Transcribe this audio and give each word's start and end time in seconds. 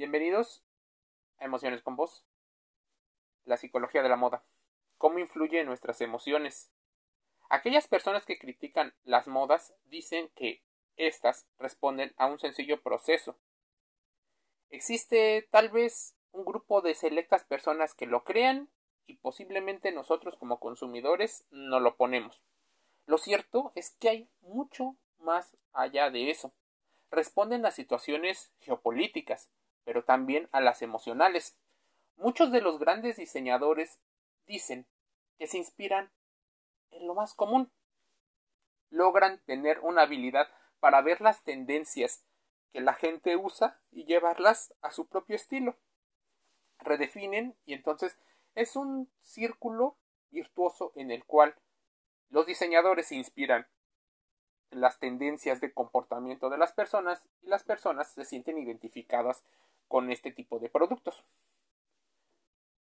Bienvenidos 0.00 0.64
a 1.36 1.44
Emociones 1.44 1.82
con 1.82 1.94
Vos, 1.94 2.24
la 3.44 3.58
psicología 3.58 4.02
de 4.02 4.08
la 4.08 4.16
moda. 4.16 4.42
¿Cómo 4.96 5.18
influye 5.18 5.60
en 5.60 5.66
nuestras 5.66 6.00
emociones? 6.00 6.70
Aquellas 7.50 7.86
personas 7.86 8.24
que 8.24 8.38
critican 8.38 8.94
las 9.04 9.26
modas 9.26 9.74
dicen 9.84 10.30
que 10.34 10.62
éstas 10.96 11.46
responden 11.58 12.14
a 12.16 12.28
un 12.28 12.38
sencillo 12.38 12.82
proceso. 12.82 13.36
Existe 14.70 15.46
tal 15.50 15.68
vez 15.68 16.16
un 16.32 16.46
grupo 16.46 16.80
de 16.80 16.94
selectas 16.94 17.44
personas 17.44 17.92
que 17.92 18.06
lo 18.06 18.24
crean 18.24 18.70
y 19.04 19.18
posiblemente 19.18 19.92
nosotros 19.92 20.34
como 20.36 20.60
consumidores 20.60 21.44
no 21.50 21.78
lo 21.78 21.96
ponemos. 21.96 22.42
Lo 23.04 23.18
cierto 23.18 23.70
es 23.74 23.90
que 24.00 24.08
hay 24.08 24.30
mucho 24.40 24.96
más 25.18 25.58
allá 25.74 26.08
de 26.08 26.30
eso. 26.30 26.54
Responden 27.10 27.66
a 27.66 27.70
situaciones 27.70 28.50
geopolíticas, 28.60 29.50
pero 29.90 30.04
también 30.04 30.48
a 30.52 30.60
las 30.60 30.82
emocionales. 30.82 31.58
Muchos 32.14 32.52
de 32.52 32.60
los 32.60 32.78
grandes 32.78 33.16
diseñadores 33.16 33.98
dicen 34.46 34.86
que 35.36 35.48
se 35.48 35.58
inspiran 35.58 36.12
en 36.92 37.08
lo 37.08 37.14
más 37.16 37.34
común. 37.34 37.72
Logran 38.90 39.40
tener 39.46 39.80
una 39.80 40.02
habilidad 40.02 40.46
para 40.78 41.00
ver 41.00 41.20
las 41.20 41.42
tendencias 41.42 42.22
que 42.72 42.80
la 42.80 42.94
gente 42.94 43.34
usa 43.34 43.80
y 43.90 44.04
llevarlas 44.04 44.72
a 44.80 44.92
su 44.92 45.08
propio 45.08 45.34
estilo. 45.34 45.74
Redefinen 46.78 47.56
y 47.66 47.74
entonces 47.74 48.16
es 48.54 48.76
un 48.76 49.10
círculo 49.18 49.96
virtuoso 50.30 50.92
en 50.94 51.10
el 51.10 51.24
cual 51.24 51.56
los 52.28 52.46
diseñadores 52.46 53.08
se 53.08 53.16
inspiran 53.16 53.66
en 54.70 54.82
las 54.82 55.00
tendencias 55.00 55.60
de 55.60 55.72
comportamiento 55.72 56.48
de 56.48 56.58
las 56.58 56.70
personas 56.70 57.28
y 57.42 57.48
las 57.48 57.64
personas 57.64 58.12
se 58.12 58.24
sienten 58.24 58.56
identificadas 58.56 59.42
con 59.90 60.12
este 60.12 60.30
tipo 60.30 60.60
de 60.60 60.68
productos. 60.68 61.24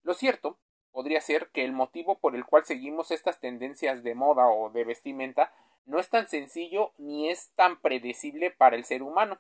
Lo 0.04 0.14
cierto 0.14 0.60
podría 0.92 1.20
ser 1.22 1.50
que 1.50 1.66
el 1.66 1.72
motivo 1.72 2.20
por 2.20 2.36
el 2.36 2.46
cual 2.46 2.66
seguimos 2.66 3.10
estas 3.10 3.40
tendencias 3.40 4.04
de 4.04 4.14
moda 4.14 4.48
o 4.48 4.70
de 4.70 4.84
vestimenta 4.84 5.52
no 5.86 6.00
es 6.00 6.08
tan 6.12 6.28
sencillo 6.28 6.94
ni 7.00 7.30
es 7.30 7.50
tan 7.56 7.82
predecible 7.82 8.52
para 8.52 8.76
el 8.76 8.86
ser 8.86 9.02
humano. 9.02 9.40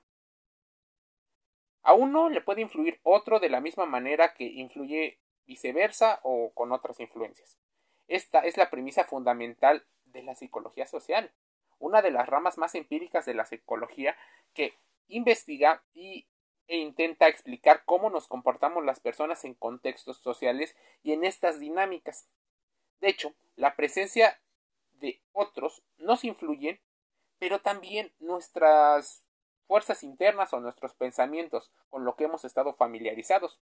A 1.83 1.93
uno 1.93 2.29
le 2.29 2.41
puede 2.41 2.61
influir 2.61 2.99
otro 3.03 3.39
de 3.39 3.49
la 3.49 3.61
misma 3.61 3.85
manera 3.85 4.33
que 4.33 4.45
influye 4.45 5.19
viceversa 5.45 6.21
o 6.23 6.51
con 6.55 6.71
otras 6.71 6.99
influencias. 6.99 7.55
Esta 8.07 8.39
es 8.39 8.57
la 8.57 8.71
premisa 8.71 9.03
fundamental 9.03 9.85
de 10.05 10.23
la 10.23 10.33
psicología 10.33 10.87
social, 10.87 11.31
una 11.77 12.01
de 12.01 12.09
las 12.09 12.27
ramas 12.27 12.57
más 12.57 12.73
empíricas 12.73 13.27
de 13.27 13.35
la 13.35 13.45
psicología 13.45 14.17
que 14.55 14.73
investiga 15.07 15.83
y 15.93 16.25
e 16.69 16.77
intenta 16.77 17.27
explicar 17.27 17.83
cómo 17.83 18.11
nos 18.11 18.27
comportamos 18.27 18.85
las 18.85 18.99
personas 18.99 19.43
en 19.43 19.55
contextos 19.55 20.17
sociales 20.19 20.75
y 21.01 21.13
en 21.13 21.25
estas 21.25 21.59
dinámicas. 21.59 22.27
De 23.01 23.09
hecho, 23.09 23.33
la 23.55 23.75
presencia 23.75 24.39
de 24.93 25.19
otros 25.33 25.81
nos 25.97 26.23
influye, 26.23 26.79
pero 27.39 27.59
también 27.59 28.13
nuestras 28.19 29.25
fuerzas 29.67 30.03
internas 30.03 30.53
o 30.53 30.59
nuestros 30.59 30.93
pensamientos 30.93 31.71
con 31.89 32.05
lo 32.05 32.15
que 32.15 32.25
hemos 32.25 32.45
estado 32.45 32.75
familiarizados. 32.75 33.59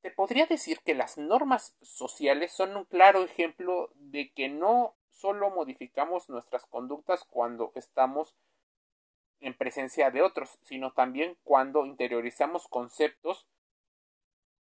Te 0.00 0.10
podría 0.10 0.46
decir 0.46 0.80
que 0.80 0.94
las 0.94 1.16
normas 1.16 1.76
sociales 1.80 2.52
son 2.52 2.76
un 2.76 2.84
claro 2.86 3.22
ejemplo 3.22 3.92
de 3.94 4.32
que 4.32 4.48
no 4.48 4.96
solo 5.10 5.50
modificamos 5.50 6.28
nuestras 6.28 6.66
conductas 6.66 7.22
cuando 7.22 7.70
estamos 7.76 8.36
en 9.42 9.54
presencia 9.54 10.10
de 10.10 10.22
otros, 10.22 10.58
sino 10.62 10.92
también 10.92 11.36
cuando 11.44 11.84
interiorizamos 11.84 12.68
conceptos. 12.68 13.46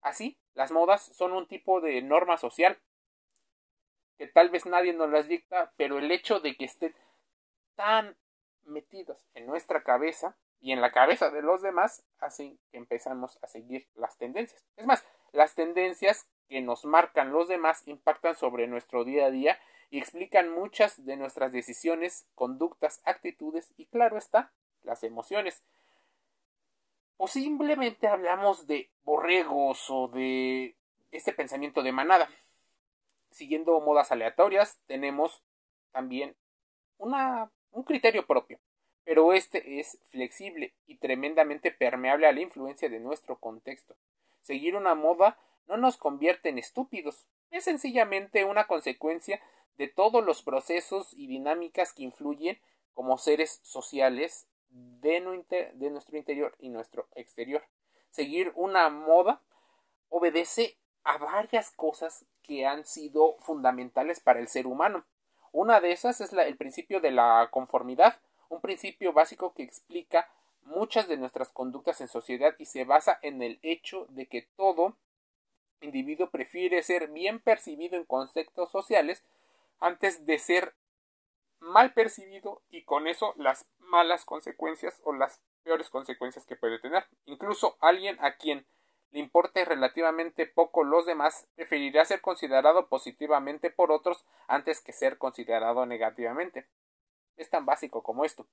Así, 0.01 0.37
las 0.55 0.71
modas 0.71 1.11
son 1.15 1.33
un 1.33 1.47
tipo 1.47 1.81
de 1.81 2.01
norma 2.01 2.37
social 2.37 2.79
que 4.17 4.27
tal 4.27 4.49
vez 4.49 4.65
nadie 4.65 4.93
nos 4.93 5.09
las 5.09 5.27
dicta, 5.27 5.71
pero 5.77 5.97
el 5.97 6.11
hecho 6.11 6.39
de 6.39 6.55
que 6.55 6.65
estén 6.65 6.93
tan 7.75 8.17
metidos 8.63 9.25
en 9.33 9.45
nuestra 9.45 9.83
cabeza 9.83 10.35
y 10.61 10.73
en 10.73 10.81
la 10.81 10.91
cabeza 10.91 11.29
de 11.29 11.41
los 11.41 11.61
demás 11.61 12.03
hace 12.19 12.57
que 12.71 12.77
empezamos 12.77 13.39
a 13.41 13.47
seguir 13.47 13.87
las 13.95 14.17
tendencias. 14.17 14.61
Es 14.75 14.85
más, 14.85 15.05
las 15.31 15.55
tendencias 15.55 16.27
que 16.49 16.61
nos 16.61 16.83
marcan 16.83 17.31
los 17.31 17.47
demás 17.47 17.87
impactan 17.87 18.35
sobre 18.35 18.67
nuestro 18.67 19.05
día 19.05 19.27
a 19.27 19.31
día 19.31 19.59
y 19.89 19.99
explican 19.99 20.49
muchas 20.49 21.05
de 21.05 21.15
nuestras 21.15 21.51
decisiones, 21.51 22.27
conductas, 22.35 23.01
actitudes 23.05 23.73
y 23.77 23.85
claro 23.85 24.17
está, 24.17 24.51
las 24.89 25.03
emociones. 25.03 25.63
Posiblemente 27.15 28.07
hablamos 28.07 28.65
de 28.67 28.89
borregos 29.03 29.89
o 29.89 30.07
de 30.07 30.75
este 31.11 31.31
pensamiento 31.31 31.83
de 31.83 31.91
manada. 31.91 32.29
Siguiendo 33.31 33.79
modas 33.79 34.11
aleatorias, 34.11 34.79
tenemos 34.87 35.43
también 35.91 36.35
una, 36.97 37.51
un 37.71 37.83
criterio 37.83 38.25
propio, 38.25 38.59
pero 39.03 39.33
este 39.33 39.79
es 39.79 39.99
flexible 40.09 40.73
y 40.87 40.97
tremendamente 40.97 41.71
permeable 41.71 42.27
a 42.27 42.31
la 42.31 42.41
influencia 42.41 42.89
de 42.89 42.99
nuestro 42.99 43.37
contexto. 43.37 43.95
Seguir 44.41 44.75
una 44.75 44.95
moda 44.95 45.37
no 45.67 45.77
nos 45.77 45.97
convierte 45.97 46.49
en 46.49 46.57
estúpidos, 46.57 47.27
es 47.51 47.63
sencillamente 47.63 48.43
una 48.45 48.65
consecuencia 48.65 49.39
de 49.77 49.87
todos 49.87 50.23
los 50.25 50.41
procesos 50.41 51.13
y 51.13 51.27
dinámicas 51.27 51.93
que 51.93 52.03
influyen 52.03 52.59
como 52.93 53.17
seres 53.17 53.59
sociales 53.63 54.47
de, 54.69 55.19
nuestro 55.89 56.17
interior 56.17 56.55
y 56.59 56.69
nuestro 56.69 57.07
exterior. 57.15 57.63
Seguir 58.11 58.51
una 58.55 58.89
moda 58.89 59.41
obedece 60.09 60.77
a 61.03 61.17
varias 61.17 61.71
cosas 61.71 62.25
que 62.43 62.65
han 62.65 62.85
sido 62.85 63.37
fundamentales 63.39 64.19
para 64.19 64.39
el 64.39 64.47
ser 64.47 64.67
humano. 64.67 65.05
Una 65.51 65.79
de 65.79 65.91
esas 65.91 66.21
es 66.21 66.33
el 66.33 66.57
principio 66.57 66.99
de 66.99 67.11
la 67.11 67.47
conformidad, 67.51 68.19
un 68.49 68.61
principio 68.61 69.13
básico 69.13 69.53
que 69.53 69.63
explica 69.63 70.29
muchas 70.63 71.07
de 71.07 71.17
nuestras 71.17 71.49
conductas 71.49 72.01
en 72.01 72.07
sociedad 72.07 72.55
y 72.59 72.65
se 72.65 72.83
basa 72.83 73.19
en 73.21 73.41
el 73.41 73.59
hecho 73.61 74.05
de 74.09 74.27
que 74.27 74.47
todo 74.55 74.95
individuo 75.81 76.29
prefiere 76.29 76.83
ser 76.83 77.07
bien 77.07 77.39
percibido 77.39 77.95
en 77.97 78.05
conceptos 78.05 78.69
sociales 78.69 79.23
antes 79.79 80.25
de 80.25 80.37
ser 80.37 80.75
mal 81.59 81.93
percibido 81.93 82.61
y 82.69 82.83
con 82.83 83.07
eso 83.07 83.33
las 83.37 83.67
malas 83.79 84.25
consecuencias 84.25 84.99
o 85.03 85.13
las 85.13 85.41
peores 85.63 85.89
consecuencias 85.89 86.45
que 86.45 86.55
puede 86.55 86.79
tener. 86.79 87.05
Incluso 87.25 87.77
alguien 87.79 88.17
a 88.21 88.35
quien 88.35 88.65
le 89.11 89.19
importe 89.19 89.65
relativamente 89.65 90.45
poco 90.45 90.83
los 90.83 91.05
demás 91.05 91.47
preferirá 91.55 92.05
ser 92.05 92.21
considerado 92.21 92.87
positivamente 92.87 93.71
por 93.71 93.91
otros 93.91 94.23
antes 94.47 94.81
que 94.81 94.93
ser 94.93 95.17
considerado 95.17 95.85
negativamente. 95.85 96.67
Es 97.35 97.49
tan 97.49 97.65
básico 97.65 98.03
como 98.03 98.25
esto. 98.25 98.47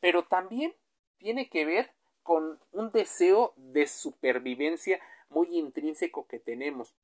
Pero 0.00 0.24
también 0.24 0.74
tiene 1.18 1.48
que 1.48 1.64
ver 1.64 1.92
con 2.22 2.58
un 2.72 2.90
deseo 2.90 3.52
de 3.56 3.86
supervivencia 3.86 5.00
muy 5.28 5.56
intrínseco 5.56 6.26
que 6.26 6.38
tenemos. 6.38 6.94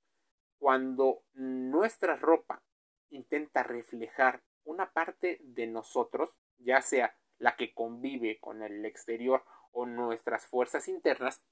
Cuando 0.58 1.22
nuestra 1.34 2.16
ropa 2.16 2.62
intenta 3.10 3.62
reflejar 3.62 4.42
una 4.64 4.92
parte 4.92 5.38
de 5.42 5.66
nosotros, 5.66 6.30
ya 6.58 6.82
sea 6.82 7.16
la 7.38 7.56
que 7.56 7.72
convive 7.72 8.38
con 8.38 8.62
el 8.62 8.84
exterior 8.84 9.44
o 9.72 9.86
nuestras 9.86 10.46
fuerzas 10.46 10.88
internas, 10.88 11.42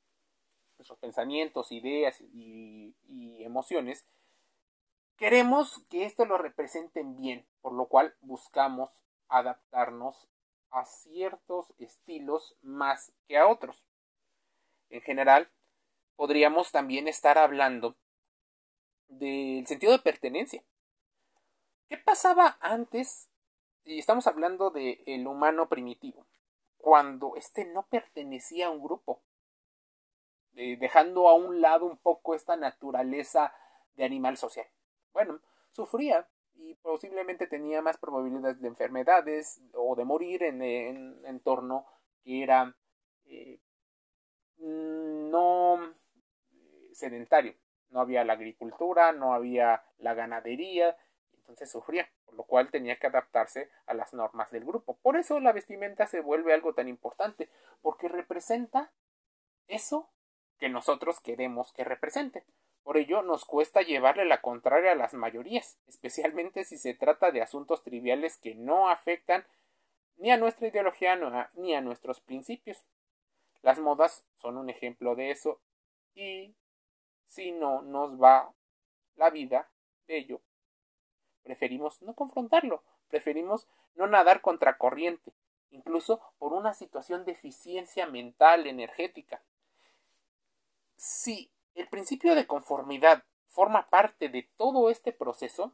nuestros 0.79 0.99
pensamientos, 0.99 1.73
ideas 1.73 2.21
y, 2.21 2.95
emociones, 3.41 4.07
queremos 5.17 5.83
que 5.89 6.05
esto 6.05 6.27
lo 6.27 6.37
representen 6.37 7.17
bien, 7.17 7.47
por 7.63 7.73
lo 7.73 7.87
cual 7.87 8.15
buscamos 8.21 8.91
adaptarnos 9.29 10.29
a 10.71 10.85
ciertos 10.85 11.73
estilos 11.79 12.57
más 12.61 13.13
que 13.27 13.39
a 13.39 13.49
otros. 13.49 13.83
En 14.91 15.01
general, 15.01 15.51
podríamos 16.17 16.73
también 16.73 17.09
estar 17.09 17.39
hablando 17.39 17.97
del 19.09 19.67
sentido 19.67 19.93
de 19.93 20.01
pertenencia. 20.01 20.63
¿Qué 21.89 21.97
pasaba 21.97 22.59
antes? 22.61 23.31
Y 23.85 23.99
estamos 23.99 24.27
hablando 24.27 24.69
del 24.71 25.03
el 25.07 25.27
humano 25.27 25.71
primitivo, 25.71 26.27
cuando 26.77 27.35
éste 27.35 27.65
no 27.65 27.87
pertenecía 27.87 28.67
a 28.67 28.71
un 28.71 28.83
grupo, 28.83 29.23
eh, 30.55 30.77
dejando 30.77 31.29
a 31.29 31.35
un 31.35 31.63
lado 31.63 31.87
un 31.87 31.97
poco 31.97 32.35
esta 32.35 32.57
naturaleza 32.57 33.55
de 33.97 34.05
animal 34.05 34.37
social. 34.37 34.67
Bueno, 35.15 35.41
sufría 35.73 36.29
y 36.57 36.75
posiblemente 36.75 37.47
tenía 37.47 37.81
más 37.81 37.97
probabilidades 37.97 38.61
de 38.61 38.69
enfermedades 38.69 39.63
o 39.73 39.97
de 39.97 40.05
morir 40.05 40.43
en 40.43 40.61
un 40.61 41.25
entorno 41.25 41.87
que 42.23 42.43
era 42.43 42.77
eh, 43.25 43.61
no 44.59 45.83
eh, 46.53 46.91
sedentario. 46.93 47.55
No 47.89 48.01
había 48.01 48.25
la 48.25 48.35
agricultura, 48.35 49.13
no 49.13 49.33
había 49.33 49.83
la 49.97 50.13
ganadería, 50.13 50.95
entonces 51.49 51.71
sufría, 51.71 52.11
por 52.27 52.35
lo 52.35 52.45
cual 52.45 52.71
tenía 52.71 52.99
que 52.99 53.07
adaptarse 53.07 53.71
a 53.87 53.95
las 53.95 54.13
normas 54.13 54.51
del 54.51 54.67
grupo. 54.67 54.99
Por 54.99 55.17
eso 55.17 55.41
la 55.41 55.53
vestimenta 55.53 56.07
se 56.07 56.21
vuelve 56.21 56.53
algo 56.53 56.75
tan 56.75 56.89
importante, 56.89 57.49
porque 57.81 58.07
representa 58.07 58.93
eso 59.67 60.11
que 60.59 60.69
nosotros 60.69 61.21
queremos 61.21 61.73
que 61.73 61.85
represente. 61.85 62.45
Por 62.83 62.99
ello 62.99 63.23
nos 63.23 63.47
cuesta 63.47 63.81
llevarle 63.81 64.27
la 64.27 64.43
contraria 64.43 64.93
a 64.93 64.95
las 64.95 65.15
mayorías, 65.15 65.79
especialmente 65.87 66.65
si 66.65 66.77
se 66.77 66.93
trata 66.93 67.31
de 67.31 67.41
asuntos 67.41 67.83
triviales 67.83 68.37
que 68.37 68.55
no 68.55 68.91
afectan 68.91 69.47
ni 70.19 70.31
a 70.31 70.37
nuestra 70.37 70.69
ideología 70.69 71.19
ni 71.55 71.75
a 71.75 71.81
nuestros 71.81 72.21
principios. 72.21 72.85
Las 73.63 73.79
modas 73.79 74.27
son 74.37 74.59
un 74.59 74.69
ejemplo 74.69 75.15
de 75.15 75.31
eso 75.31 75.61
y 76.15 76.55
si 77.27 77.53
no 77.53 77.81
nos 77.81 78.21
va 78.21 78.53
la 79.17 79.31
vida 79.31 79.71
de 80.07 80.19
ello, 80.19 80.41
preferimos 81.49 82.03
no 82.03 82.13
confrontarlo, 82.13 82.83
preferimos 83.09 83.67
no 83.95 84.07
nadar 84.07 84.43
contra 84.43 84.77
corriente, 84.77 85.33
incluso 85.71 86.21
por 86.39 86.53
una 86.53 86.75
situación 86.75 87.25
de 87.25 87.33
eficiencia 87.33 88.07
mental, 88.07 88.67
energética. 88.67 89.41
Si 90.97 91.51
el 91.75 91.89
principio 91.89 92.35
de 92.35 92.47
conformidad 92.47 93.23
forma 93.47 93.89
parte 93.89 94.29
de 94.29 94.47
todo 94.59 94.91
este 94.91 95.11
proceso, 95.11 95.73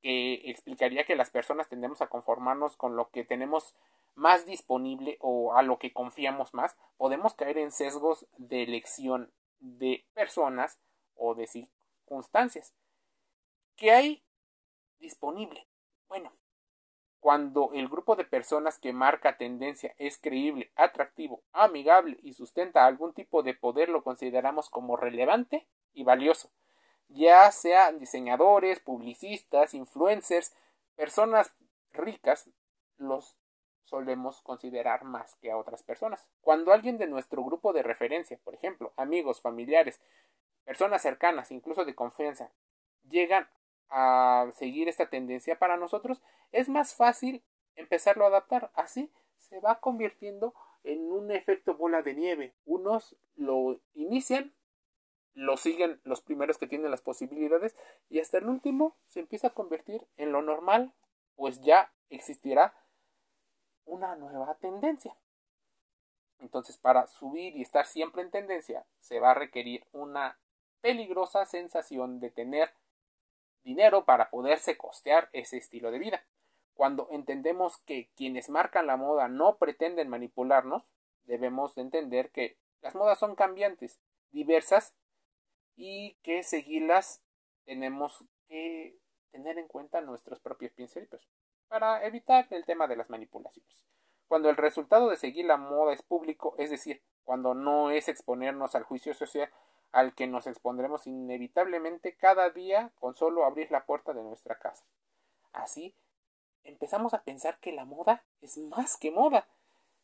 que 0.00 0.34
explicaría 0.44 1.04
que 1.04 1.16
las 1.16 1.30
personas 1.30 1.68
tendemos 1.68 2.00
a 2.02 2.06
conformarnos 2.06 2.76
con 2.76 2.94
lo 2.94 3.10
que 3.10 3.24
tenemos 3.24 3.74
más 4.14 4.46
disponible 4.46 5.18
o 5.20 5.56
a 5.56 5.62
lo 5.62 5.80
que 5.80 5.92
confiamos 5.92 6.54
más, 6.54 6.76
podemos 6.96 7.34
caer 7.34 7.58
en 7.58 7.72
sesgos 7.72 8.28
de 8.38 8.62
elección 8.62 9.32
de 9.58 10.04
personas 10.14 10.78
o 11.16 11.34
de 11.34 11.48
circunstancias. 11.48 12.72
¿Qué 13.74 13.90
hay 13.90 14.22
disponible? 15.00 15.66
Bueno, 16.08 16.30
cuando 17.20 17.70
el 17.74 17.88
grupo 17.88 18.16
de 18.16 18.24
personas 18.24 18.78
que 18.78 18.92
marca 18.92 19.36
tendencia 19.36 19.94
es 19.98 20.18
creíble, 20.18 20.70
atractivo, 20.76 21.42
amigable 21.52 22.18
y 22.22 22.34
sustenta 22.34 22.86
algún 22.86 23.12
tipo 23.12 23.42
de 23.42 23.54
poder 23.54 23.88
lo 23.88 24.02
consideramos 24.02 24.70
como 24.70 24.96
relevante 24.96 25.66
y 25.92 26.04
valioso, 26.04 26.50
ya 27.08 27.50
sean 27.50 27.98
diseñadores, 27.98 28.80
publicistas, 28.80 29.74
influencers, 29.74 30.54
personas 30.96 31.54
ricas, 31.92 32.48
los 32.96 33.36
solemos 33.84 34.40
considerar 34.42 35.04
más 35.04 35.34
que 35.36 35.50
a 35.50 35.56
otras 35.56 35.82
personas. 35.82 36.30
Cuando 36.40 36.72
alguien 36.72 36.96
de 36.96 37.08
nuestro 37.08 37.42
grupo 37.42 37.72
de 37.72 37.82
referencia, 37.82 38.38
por 38.44 38.54
ejemplo, 38.54 38.92
amigos, 38.96 39.40
familiares, 39.40 40.00
personas 40.64 41.02
cercanas, 41.02 41.50
incluso 41.50 41.84
de 41.84 41.94
confianza, 41.94 42.52
llegan 43.08 43.48
a 43.90 44.50
seguir 44.54 44.88
esta 44.88 45.08
tendencia 45.08 45.58
para 45.58 45.76
nosotros, 45.76 46.22
es 46.52 46.68
más 46.68 46.94
fácil 46.94 47.42
empezarlo 47.76 48.24
a 48.24 48.28
adaptar. 48.28 48.70
Así 48.74 49.10
se 49.38 49.60
va 49.60 49.80
convirtiendo 49.80 50.54
en 50.84 51.10
un 51.10 51.30
efecto 51.30 51.74
bola 51.74 52.02
de 52.02 52.14
nieve. 52.14 52.54
Unos 52.64 53.16
lo 53.36 53.80
inician, 53.94 54.52
lo 55.34 55.56
siguen 55.56 56.00
los 56.04 56.20
primeros 56.20 56.58
que 56.58 56.66
tienen 56.66 56.90
las 56.90 57.02
posibilidades 57.02 57.76
y 58.08 58.20
hasta 58.20 58.38
el 58.38 58.48
último 58.48 58.96
se 59.06 59.20
empieza 59.20 59.48
a 59.48 59.54
convertir 59.54 60.06
en 60.16 60.32
lo 60.32 60.42
normal, 60.42 60.92
pues 61.36 61.60
ya 61.60 61.92
existirá 62.10 62.74
una 63.84 64.16
nueva 64.16 64.54
tendencia. 64.56 65.16
Entonces, 66.38 66.78
para 66.78 67.06
subir 67.06 67.56
y 67.56 67.62
estar 67.62 67.86
siempre 67.86 68.22
en 68.22 68.30
tendencia, 68.30 68.86
se 69.00 69.20
va 69.20 69.32
a 69.32 69.34
requerir 69.34 69.86
una 69.92 70.38
peligrosa 70.80 71.44
sensación 71.44 72.20
de 72.20 72.30
tener 72.30 72.72
dinero 73.62 74.04
para 74.04 74.30
poderse 74.30 74.76
costear 74.76 75.28
ese 75.32 75.56
estilo 75.56 75.90
de 75.90 75.98
vida. 75.98 76.24
Cuando 76.74 77.08
entendemos 77.10 77.78
que 77.86 78.10
quienes 78.16 78.48
marcan 78.48 78.86
la 78.86 78.96
moda 78.96 79.28
no 79.28 79.56
pretenden 79.58 80.08
manipularnos, 80.08 80.82
debemos 81.24 81.76
entender 81.76 82.30
que 82.30 82.56
las 82.80 82.94
modas 82.94 83.18
son 83.18 83.34
cambiantes, 83.34 83.98
diversas 84.30 84.94
y 85.76 86.14
que 86.22 86.42
seguirlas 86.42 87.22
tenemos 87.64 88.24
que 88.48 88.98
tener 89.30 89.58
en 89.58 89.68
cuenta 89.68 90.00
nuestros 90.00 90.40
propios 90.40 90.72
principios 90.72 91.28
para 91.68 92.04
evitar 92.04 92.46
el 92.50 92.64
tema 92.64 92.88
de 92.88 92.96
las 92.96 93.10
manipulaciones. 93.10 93.84
Cuando 94.26 94.50
el 94.50 94.56
resultado 94.56 95.08
de 95.08 95.16
seguir 95.16 95.44
la 95.44 95.56
moda 95.56 95.92
es 95.92 96.02
público, 96.02 96.54
es 96.58 96.70
decir, 96.70 97.02
cuando 97.24 97.54
no 97.54 97.90
es 97.90 98.08
exponernos 98.08 98.74
al 98.74 98.82
juicio 98.82 99.14
social, 99.14 99.50
al 99.92 100.14
que 100.14 100.26
nos 100.26 100.46
expondremos 100.46 101.06
inevitablemente 101.06 102.14
cada 102.14 102.50
día 102.50 102.92
con 103.00 103.14
solo 103.14 103.44
abrir 103.44 103.70
la 103.70 103.84
puerta 103.84 104.12
de 104.12 104.22
nuestra 104.22 104.58
casa. 104.58 104.84
Así, 105.52 105.94
empezamos 106.64 107.14
a 107.14 107.22
pensar 107.22 107.58
que 107.58 107.72
la 107.72 107.84
moda 107.84 108.24
es 108.40 108.58
más 108.58 108.96
que 108.96 109.10
moda. 109.10 109.48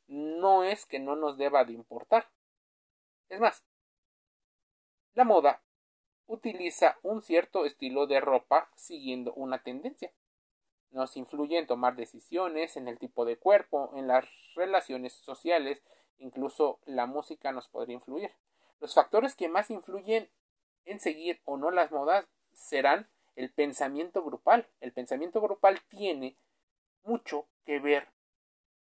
No 0.09 0.65
es 0.65 0.87
que 0.87 0.99
no 0.99 1.17
nos 1.17 1.37
deba 1.37 1.65
de 1.65 1.73
importar. 1.73 2.29
Es 3.29 3.41
más, 3.41 3.65
la 5.15 5.25
moda 5.25 5.63
utiliza 6.27 6.99
un 7.03 7.23
cierto 7.23 7.65
estilo 7.65 8.07
de 8.07 8.21
ropa 8.21 8.71
siguiendo 8.77 9.33
una 9.35 9.63
tendencia. 9.63 10.13
Nos 10.91 11.17
influye 11.17 11.59
en 11.59 11.67
tomar 11.67 11.97
decisiones, 11.97 12.77
en 12.77 12.89
el 12.89 12.99
tipo 12.99 13.25
de 13.25 13.37
cuerpo, 13.37 13.93
en 13.97 14.07
las 14.07 14.25
relaciones 14.55 15.13
sociales, 15.13 15.83
incluso 16.19 16.79
la 16.87 17.07
música 17.07 17.53
nos 17.53 17.69
podría 17.69 17.95
influir. 17.95 18.33
Los 18.81 18.95
factores 18.95 19.35
que 19.35 19.49
más 19.49 19.71
influyen 19.71 20.31
en 20.85 21.01
seguir 21.01 21.41
o 21.45 21.57
no 21.57 21.71
las 21.71 21.91
modas 21.91 22.27
serán 22.53 23.09
el 23.35 23.53
pensamiento 23.53 24.23
grupal. 24.23 24.69
El 24.81 24.93
pensamiento 24.93 25.41
grupal 25.41 25.81
tiene 25.89 26.37
mucho 27.03 27.47
que 27.65 27.79
ver 27.79 28.09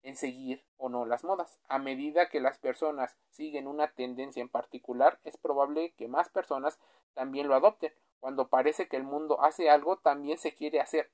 en 0.03 0.17
seguir 0.17 0.65
o 0.77 0.89
no 0.89 1.07
las 1.07 1.25
modas. 1.25 1.61
A 1.69 1.79
medida 1.79 2.29
que 2.29 2.41
las 2.41 2.59
personas 2.59 3.17
siguen 3.31 3.67
una 3.67 3.89
tendencia 3.93 4.43
en 4.43 4.49
particular, 4.49 5.21
es 5.25 5.37
probable 5.37 5.93
que 5.97 6.09
más 6.09 6.29
personas 6.29 6.79
también 7.15 7.49
lo 7.49 7.55
adopten. 7.55 7.93
Cuando 8.21 8.49
parece 8.49 8.89
que 8.89 8.97
el 8.97 9.05
mundo 9.05 9.43
hace 9.43 9.71
algo, 9.71 9.99
también 9.99 10.39
se 10.39 10.55
quiere 10.55 10.81
hacer 10.81 11.11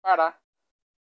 para 0.00 0.40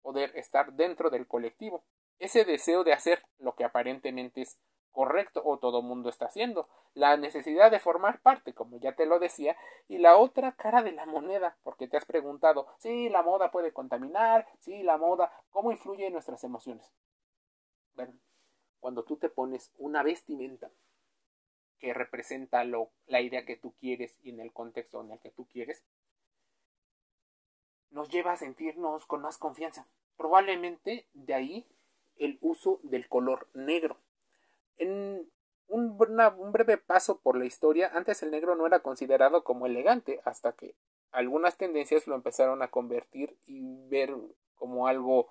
poder 0.01 0.35
estar 0.35 0.73
dentro 0.73 1.09
del 1.09 1.27
colectivo. 1.27 1.83
Ese 2.19 2.43
deseo 2.43 2.83
de 2.83 2.93
hacer 2.93 3.23
lo 3.37 3.55
que 3.55 3.63
aparentemente 3.63 4.41
es 4.41 4.59
correcto 4.91 5.41
o 5.45 5.59
todo 5.59 5.81
mundo 5.81 6.09
está 6.09 6.25
haciendo. 6.25 6.67
La 6.93 7.17
necesidad 7.17 7.71
de 7.71 7.79
formar 7.79 8.21
parte, 8.21 8.53
como 8.53 8.79
ya 8.79 8.95
te 8.95 9.05
lo 9.05 9.19
decía, 9.19 9.55
y 9.87 9.97
la 9.97 10.17
otra 10.17 10.53
cara 10.53 10.83
de 10.83 10.91
la 10.91 11.05
moneda, 11.05 11.57
porque 11.63 11.87
te 11.87 11.97
has 11.97 12.05
preguntado, 12.05 12.67
si 12.79 13.09
la 13.09 13.23
moda 13.23 13.51
puede 13.51 13.73
contaminar, 13.73 14.47
si 14.59 14.83
la 14.83 14.97
moda, 14.97 15.31
¿cómo 15.51 15.71
influye 15.71 16.07
en 16.07 16.13
nuestras 16.13 16.43
emociones? 16.43 16.91
Bueno, 17.95 18.13
cuando 18.79 19.03
tú 19.03 19.17
te 19.17 19.29
pones 19.29 19.71
una 19.77 20.03
vestimenta 20.03 20.71
que 21.79 21.93
representa 21.93 22.63
lo, 22.63 22.91
la 23.07 23.21
idea 23.21 23.45
que 23.45 23.55
tú 23.55 23.73
quieres 23.79 24.17
y 24.21 24.31
en 24.31 24.39
el 24.39 24.51
contexto 24.51 25.01
en 25.01 25.11
el 25.11 25.19
que 25.19 25.31
tú 25.31 25.47
quieres, 25.47 25.83
nos 27.91 28.09
lleva 28.09 28.33
a 28.33 28.37
sentirnos 28.37 29.05
con 29.05 29.21
más 29.21 29.37
confianza. 29.37 29.87
Probablemente 30.17 31.07
de 31.13 31.33
ahí 31.33 31.67
el 32.17 32.37
uso 32.41 32.79
del 32.83 33.07
color 33.07 33.47
negro. 33.53 33.97
En 34.79 35.29
un, 35.67 35.97
breve 35.97 36.77
paso 36.77 37.19
por 37.19 37.37
la 37.37 37.45
historia, 37.45 37.91
antes 37.93 38.23
el 38.23 38.31
negro 38.31 38.55
no 38.55 38.65
era 38.65 38.79
considerado 38.79 39.43
como 39.43 39.67
elegante, 39.67 40.19
hasta 40.25 40.53
que 40.53 40.75
algunas 41.11 41.57
tendencias 41.57 42.07
lo 42.07 42.15
empezaron 42.15 42.61
a 42.61 42.69
convertir 42.69 43.37
y 43.45 43.61
ver 43.87 44.15
como 44.55 44.87
algo 44.87 45.29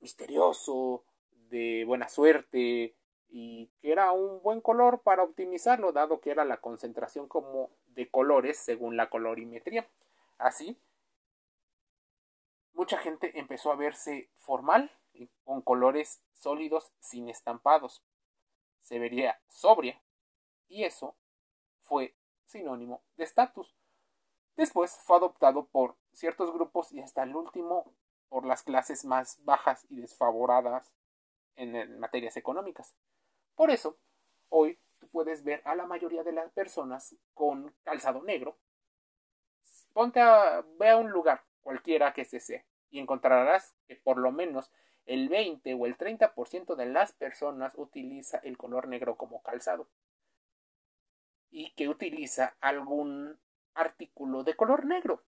misterioso, 0.00 1.04
de 1.48 1.84
buena 1.86 2.08
suerte, 2.08 2.94
y 3.28 3.70
que 3.80 3.92
era 3.92 4.12
un 4.12 4.42
buen 4.42 4.60
color 4.60 5.00
para 5.02 5.22
optimizarlo, 5.22 5.92
dado 5.92 6.20
que 6.20 6.30
era 6.30 6.44
la 6.44 6.58
concentración 6.58 7.28
como 7.28 7.70
de 7.86 8.08
colores 8.08 8.58
según 8.58 8.96
la 8.96 9.08
colorimetría. 9.08 9.88
Así, 10.38 10.76
mucha 12.74 12.98
gente 12.98 13.38
empezó 13.38 13.72
a 13.72 13.76
verse 13.76 14.28
formal, 14.36 14.90
con 15.44 15.62
colores 15.62 16.20
sólidos 16.34 16.92
sin 17.00 17.30
estampados 17.30 18.02
se 18.86 19.00
vería 19.00 19.40
sobria, 19.48 20.00
y 20.68 20.84
eso 20.84 21.16
fue 21.80 22.14
sinónimo 22.44 23.02
de 23.16 23.24
estatus. 23.24 23.74
Después 24.56 24.96
fue 25.02 25.16
adoptado 25.16 25.66
por 25.66 25.96
ciertos 26.12 26.52
grupos 26.52 26.92
y 26.92 27.00
hasta 27.00 27.24
el 27.24 27.34
último 27.34 27.92
por 28.28 28.46
las 28.46 28.62
clases 28.62 29.04
más 29.04 29.44
bajas 29.44 29.84
y 29.88 30.00
desfavoradas 30.00 30.92
en 31.56 31.98
materias 31.98 32.36
económicas. 32.36 32.94
Por 33.56 33.72
eso, 33.72 33.98
hoy 34.50 34.78
tú 35.00 35.08
puedes 35.08 35.42
ver 35.42 35.62
a 35.64 35.74
la 35.74 35.86
mayoría 35.86 36.22
de 36.22 36.32
las 36.32 36.52
personas 36.52 37.16
con 37.34 37.74
calzado 37.82 38.22
negro. 38.22 38.56
Ponte 39.92 40.20
a, 40.20 40.64
ve 40.78 40.90
a 40.90 40.96
un 40.96 41.10
lugar, 41.10 41.44
cualquiera 41.60 42.12
que 42.12 42.24
se 42.24 42.38
sea, 42.38 42.64
y 42.90 43.00
encontrarás 43.00 43.74
que 43.88 43.96
por 43.96 44.18
lo 44.18 44.30
menos 44.30 44.70
el 45.06 45.28
20 45.28 45.74
o 45.74 45.86
el 45.86 45.96
30% 45.96 46.74
de 46.74 46.86
las 46.86 47.12
personas 47.12 47.72
utiliza 47.76 48.38
el 48.38 48.56
color 48.58 48.88
negro 48.88 49.16
como 49.16 49.42
calzado 49.42 49.88
y 51.50 51.70
que 51.74 51.88
utiliza 51.88 52.56
algún 52.60 53.38
artículo 53.74 54.42
de 54.42 54.54
color 54.54 54.84
negro. 54.84 55.22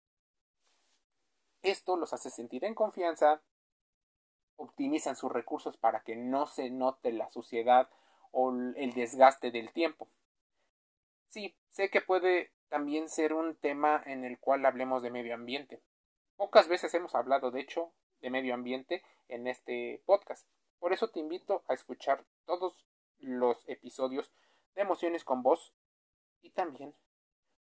Esto 1.61 1.95
los 1.95 2.13
hace 2.13 2.29
sentir 2.29 2.65
en 2.65 2.75
confianza, 2.75 3.41
optimizan 4.55 5.15
sus 5.15 5.31
recursos 5.31 5.77
para 5.77 6.01
que 6.01 6.15
no 6.15 6.47
se 6.47 6.69
note 6.69 7.11
la 7.11 7.29
suciedad 7.29 7.89
o 8.31 8.51
el 8.51 8.93
desgaste 8.93 9.51
del 9.51 9.71
tiempo. 9.71 10.07
Sí, 11.27 11.55
sé 11.69 11.89
que 11.89 12.01
puede 12.01 12.51
también 12.69 13.09
ser 13.09 13.33
un 13.33 13.55
tema 13.55 14.01
en 14.05 14.25
el 14.25 14.39
cual 14.39 14.65
hablemos 14.65 15.03
de 15.03 15.11
medio 15.11 15.35
ambiente. 15.35 15.81
Pocas 16.35 16.67
veces 16.67 16.93
hemos 16.93 17.15
hablado, 17.15 17.51
de 17.51 17.61
hecho, 17.61 17.91
de 18.21 18.29
medio 18.29 18.53
ambiente 18.53 19.03
en 19.27 19.47
este 19.47 20.01
podcast. 20.05 20.47
Por 20.79 20.93
eso 20.93 21.09
te 21.09 21.19
invito 21.19 21.63
a 21.67 21.73
escuchar 21.73 22.23
todos 22.45 22.85
los 23.19 23.67
episodios 23.67 24.31
de 24.75 24.81
Emociones 24.81 25.23
con 25.23 25.43
Voz 25.43 25.73
y 26.41 26.51
también 26.51 26.93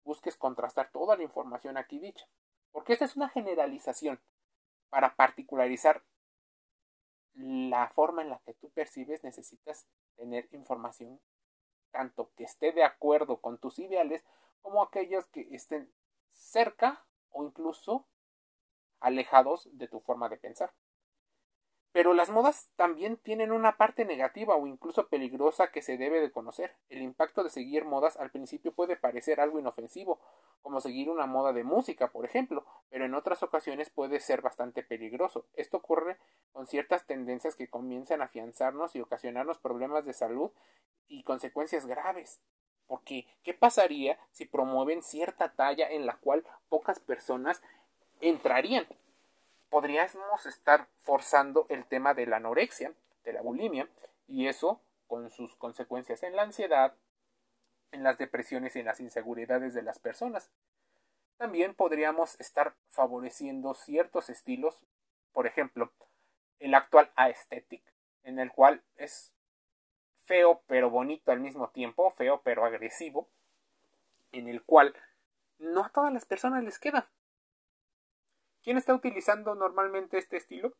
busques 0.03 0.36
contrastar 0.36 0.91
toda 0.91 1.15
la 1.15 1.24
información 1.24 1.77
aquí 1.77 2.00
dicha. 2.00 2.27
Porque 2.72 2.93
esta 2.93 3.05
es 3.05 3.15
una 3.15 3.29
generalización 3.29 4.19
para 4.89 5.15
particularizar 5.15 6.03
la 7.36 7.89
forma 7.89 8.22
en 8.22 8.29
la 8.29 8.39
que 8.39 8.53
tú 8.53 8.69
percibes 8.72 9.24
necesitas 9.24 9.88
tener 10.15 10.48
información 10.51 11.19
tanto 11.91 12.31
que 12.36 12.43
esté 12.43 12.72
de 12.72 12.83
acuerdo 12.83 13.38
con 13.38 13.57
tus 13.57 13.79
ideales 13.79 14.24
como 14.62 14.83
aquellos 14.83 15.25
que 15.27 15.41
estén 15.51 15.91
cerca 16.31 17.05
o 17.31 17.43
incluso 17.43 18.05
alejados 19.03 19.69
de 19.74 19.88
tu 19.88 20.00
forma 20.00 20.29
de 20.29 20.38
pensar. 20.38 20.72
Pero 21.93 22.15
las 22.15 22.31
modas 22.31 22.72
también 22.75 23.17
tienen 23.17 23.51
una 23.51 23.77
parte 23.77 24.03
negativa 24.03 24.55
o 24.55 24.65
incluso 24.65 25.10
peligrosa 25.10 25.72
que 25.72 25.83
se 25.83 25.95
debe 25.95 26.22
de 26.22 26.31
conocer. 26.31 26.75
El 26.89 27.03
impacto 27.03 27.43
de 27.43 27.51
seguir 27.51 27.86
modas 27.86 28.17
al 28.17 28.31
principio 28.31 28.74
puede 28.74 28.95
parecer 28.95 29.39
algo 29.39 29.60
inofensivo, 29.60 30.19
como 30.63 30.81
seguir 30.81 31.12
una 31.12 31.27
moda 31.27 31.53
de 31.53 31.63
música, 31.63 32.07
por 32.07 32.25
ejemplo, 32.25 32.65
pero 32.89 33.05
en 33.05 33.13
otras 33.13 33.43
ocasiones 33.43 33.91
puede 33.91 34.19
ser 34.22 34.41
bastante 34.41 34.81
peligroso. 34.81 35.45
Esto 35.53 35.77
ocurre 35.77 36.17
con 36.51 36.65
ciertas 36.65 37.05
tendencias 37.05 37.55
que 37.55 37.69
comienzan 37.69 38.22
a 38.22 38.25
afianzarnos 38.25 38.95
y 38.95 39.01
ocasionarnos 39.01 39.60
problemas 39.60 40.03
de 40.03 40.13
salud 40.13 40.50
y 41.07 41.22
consecuencias 41.22 41.86
graves. 41.86 42.41
Porque, 42.88 43.27
¿qué 43.43 43.53
pasaría 43.53 44.17
si 44.31 44.45
promueven 44.45 45.03
cierta 45.03 45.53
talla 45.53 45.88
en 45.89 46.07
la 46.07 46.17
cual 46.17 46.43
pocas 46.69 47.00
personas 47.00 47.62
entrarían? 48.22 48.86
podríamos 49.74 50.46
estar 50.46 50.88
forzando 51.01 51.65
el 51.70 51.84
tema 51.86 52.13
de 52.13 52.27
la 52.27 52.38
anorexia, 52.38 52.93
de 53.24 53.34
la 53.34 53.41
bulimia, 53.41 53.89
y 54.27 54.46
eso 54.46 54.79
con 55.08 55.32
sus 55.32 55.55
consecuencias 55.55 56.22
en 56.22 56.36
la 56.36 56.43
ansiedad, 56.43 56.93
en 57.91 58.03
las 58.03 58.20
depresiones 58.20 58.75
y 58.75 58.82
en 58.82 58.86
las 58.86 59.00
inseguridades 59.00 59.74
de 59.74 59.82
las 59.82 59.98
personas. 59.98 60.51
También 61.38 61.74
podríamos 61.74 62.39
estar 62.39 62.75
favoreciendo 62.89 63.74
ciertos 63.74 64.29
estilos, 64.29 64.75
por 65.32 65.48
ejemplo, 65.48 65.91
el 66.60 66.75
actual 66.75 67.12
aesthetic, 67.15 67.82
en 68.25 68.38
el 68.38 68.51
cual 68.51 68.84
es 68.98 69.34
feo 70.25 70.62
pero 70.67 70.91
bonito 70.91 71.32
al 71.32 71.39
mismo 71.39 71.70
tiempo, 71.70 72.12
feo 72.12 72.41
pero 72.43 72.63
agresivo, 72.63 73.27
en 74.32 74.48
el 74.48 74.62
cual 74.62 74.96
no 75.58 75.84
a 75.84 75.89
todas 75.89 76.13
las 76.13 76.25
personas 76.25 76.63
les 76.63 76.77
queda. 76.77 77.10
¿Quién 78.63 78.77
está 78.77 78.93
utilizando 78.93 79.55
normalmente 79.55 80.17
este 80.17 80.38
estilo? 80.38 80.74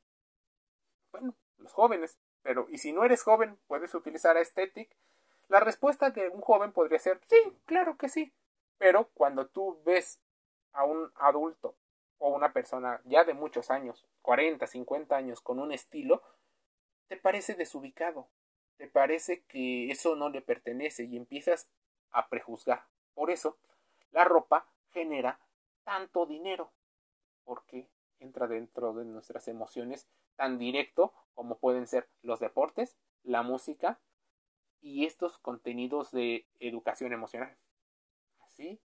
Bueno, 1.12 1.36
los 1.58 1.74
jóvenes. 1.74 2.18
Pero, 2.42 2.66
¿y 2.70 2.78
si 2.78 2.94
no 2.94 3.04
eres 3.04 3.24
joven, 3.24 3.60
puedes 3.68 3.94
utilizar 3.94 4.38
Aesthetic? 4.38 4.96
La 5.50 5.60
respuesta 5.60 6.10
de 6.10 6.30
un 6.30 6.42
joven 6.42 6.72
podría 6.72 7.00
ser, 7.00 7.20
sí, 7.26 7.36
claro 7.66 7.98
que 7.98 8.08
sí. 8.08 8.34
Pero 8.78 9.10
cuando 9.14 9.48
tú 9.48 9.82
ves 9.86 10.22
a 10.72 10.86
un 10.86 11.12
adulto 11.16 11.76
o 12.20 12.30
una 12.30 12.54
persona 12.54 13.02
ya 13.04 13.26
de 13.26 13.34
muchos 13.34 13.70
años, 13.70 14.08
40, 14.22 14.66
50 14.66 15.16
años, 15.16 15.42
con 15.42 15.60
un 15.60 15.74
estilo, 15.74 16.24
te 17.10 17.18
parece 17.18 17.54
desubicado, 17.54 18.30
te 18.78 18.88
parece 18.88 19.44
que 19.44 19.92
eso 19.92 20.16
no 20.16 20.30
le 20.30 20.42
pertenece 20.42 21.04
y 21.04 21.18
empiezas 21.18 21.70
a 22.12 22.30
prejuzgar. 22.30 22.86
Por 23.14 23.30
eso, 23.30 23.58
la 24.12 24.24
ropa 24.24 24.68
genera 24.92 25.40
tanto 25.84 26.26
dinero 26.26 26.72
porque 27.44 27.90
entra 28.20 28.48
dentro 28.48 28.94
de 28.94 29.06
nuestras 29.06 29.48
emociones 29.48 30.08
tan 30.36 30.58
directo 30.58 31.14
como 31.34 31.58
pueden 31.58 31.88
ser 31.88 32.10
los 32.22 32.40
deportes, 32.40 32.98
la 33.24 33.44
música 33.44 34.00
y 34.82 35.06
estos 35.06 35.38
contenidos 35.40 36.12
de 36.12 36.48
educación 36.60 37.14
emocional. 37.14 37.58
Así, 38.42 38.82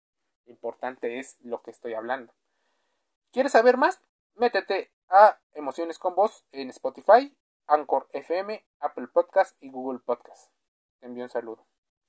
importante 0.46 1.18
es 1.18 1.36
lo 1.40 1.62
que 1.62 1.70
estoy 1.70 1.94
hablando. 1.94 2.32
¿Quieres 3.32 3.52
saber 3.52 3.76
más? 3.76 4.00
Métete 4.34 4.92
a 5.08 5.40
Emociones 5.52 5.98
con 5.98 6.14
Voz 6.14 6.46
en 6.52 6.70
Spotify, 6.70 7.36
Anchor 7.66 8.08
FM, 8.12 8.64
Apple 8.80 9.08
Podcast 9.08 9.60
y 9.62 9.70
Google 9.70 10.00
Podcast. 10.00 10.52
Te 11.00 11.06
envío 11.06 11.24
un 11.24 11.30
saludo. 11.30 11.66